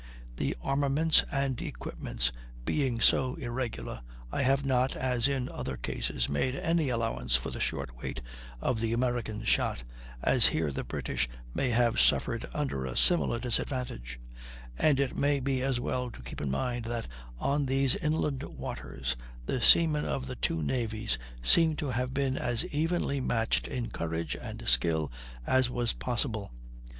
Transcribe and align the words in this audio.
The 0.37 0.57
armaments 0.63 1.23
and 1.31 1.61
equipments 1.61 2.31
being 2.65 2.99
so 3.01 3.35
irregular 3.35 4.01
I 4.31 4.41
have 4.41 4.65
not, 4.65 4.95
as 4.95 5.27
in 5.27 5.47
other 5.47 5.77
cases, 5.77 6.27
made 6.27 6.55
any 6.55 6.89
allowance 6.89 7.35
for 7.35 7.51
the 7.51 7.59
short 7.59 7.95
weight 8.01 8.19
of 8.59 8.79
the 8.81 8.93
Americans 8.93 9.47
shot, 9.47 9.83
as 10.23 10.47
here 10.47 10.71
the 10.71 10.83
British 10.83 11.29
may 11.53 11.69
have 11.69 11.99
suffered 11.99 12.47
under 12.51 12.83
a 12.83 12.97
similar 12.97 13.37
disadvantage; 13.37 14.19
and 14.75 14.99
it 14.99 15.15
may 15.15 15.39
be 15.39 15.61
as 15.61 15.79
well 15.79 16.09
to 16.09 16.23
keep 16.23 16.41
in 16.41 16.49
mind 16.49 16.85
that 16.85 17.07
on 17.37 17.67
these 17.67 17.95
inland 17.95 18.41
waters 18.41 19.15
the 19.45 19.61
seamen 19.61 20.03
of 20.03 20.25
the 20.25 20.35
two 20.35 20.63
navies 20.63 21.19
seem 21.43 21.75
to 21.75 21.91
have 21.91 22.11
been 22.11 22.37
as 22.39 22.65
evenly 22.73 23.19
matched 23.19 23.67
in 23.67 23.91
courage 23.91 24.35
and 24.35 24.67
skill 24.67 25.11
as 25.45 25.69
was 25.69 25.93
possible. 25.93 26.51